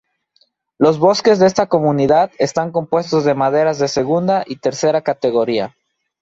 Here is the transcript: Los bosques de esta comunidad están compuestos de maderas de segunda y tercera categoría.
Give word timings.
Los 0.79 0.97
bosques 0.97 1.37
de 1.37 1.45
esta 1.45 1.67
comunidad 1.67 2.31
están 2.39 2.71
compuestos 2.71 3.23
de 3.23 3.35
maderas 3.35 3.77
de 3.77 3.87
segunda 3.87 4.43
y 4.47 4.55
tercera 4.55 5.03
categoría. 5.03 5.75